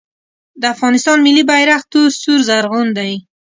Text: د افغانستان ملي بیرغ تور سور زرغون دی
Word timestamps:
د 0.61 0.63
افغانستان 0.73 1.17
ملي 1.25 1.43
بیرغ 1.49 1.81
تور 1.91 2.09
سور 2.21 2.39
زرغون 2.47 2.87
دی 2.97 3.11